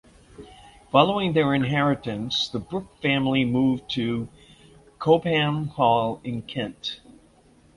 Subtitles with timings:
[0.91, 4.29] Following their inheritance the Brooke family moved to
[4.97, 7.01] Cobham Hall in Kent.